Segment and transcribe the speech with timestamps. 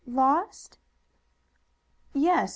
[0.07, 0.79] "Lost?"
[2.11, 2.49] "Yes.